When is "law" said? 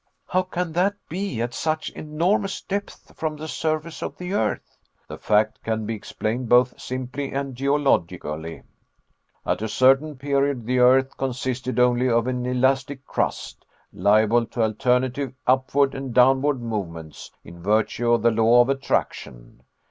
18.31-18.61